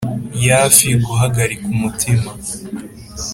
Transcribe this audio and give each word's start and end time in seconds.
yafi 0.47 0.87
guhagarika 1.05 1.65
umutima. 1.75 2.29